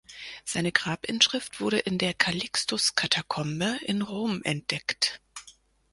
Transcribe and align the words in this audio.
Seine 0.45 0.71
Grabinschrift 0.71 1.59
wurde 1.59 1.77
in 1.77 1.99
der 1.99 2.15
Calixtus-Katakombe 2.15 3.77
in 3.85 4.01
Rom 4.01 4.41
entdeckt. 4.41 5.21